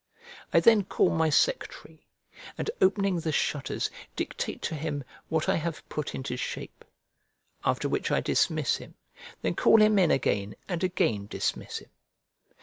I 0.51 0.59
then 0.59 0.83
call 0.85 1.11
my 1.11 1.29
secretary, 1.29 2.07
and, 2.57 2.71
opening 2.81 3.19
the 3.19 3.31
shutters, 3.31 3.91
dictate 4.15 4.63
to 4.63 4.73
him 4.73 5.03
what 5.29 5.47
I 5.47 5.57
have 5.57 5.87
put 5.89 6.15
into 6.15 6.37
shape, 6.37 6.83
after 7.63 7.87
which 7.87 8.09
I 8.09 8.19
dismiss 8.19 8.77
him, 8.77 8.95
then 9.43 9.53
call 9.55 9.79
him 9.79 9.99
in 9.99 10.09
again, 10.09 10.55
and 10.67 10.83
again 10.83 11.27
dismiss 11.27 11.77
him. 11.77 11.91